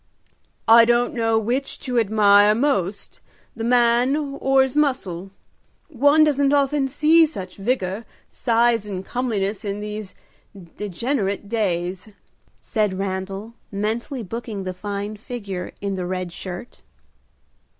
"I 0.67 0.83
don't 0.83 1.13
know 1.13 1.37
which 1.37 1.77
to 1.81 1.99
admire 1.99 2.55
most, 2.55 3.21
the 3.55 3.63
man 3.63 4.15
or 4.15 4.63
his 4.63 4.75
muscle. 4.75 5.29
One 5.89 6.23
doesn't 6.23 6.51
often 6.51 6.87
see 6.87 7.23
such 7.23 7.57
vigor, 7.57 8.05
size 8.27 8.87
and 8.87 9.05
comeliness 9.05 9.63
in 9.63 9.79
these 9.79 10.15
degenerate 10.75 11.47
days," 11.47 12.09
said 12.59 12.93
Randal, 12.97 13.53
mentally 13.71 14.23
booking 14.23 14.63
the 14.63 14.73
fine 14.73 15.17
figure 15.17 15.71
in 15.81 15.93
the 15.93 16.07
red 16.07 16.33
shirt. 16.33 16.81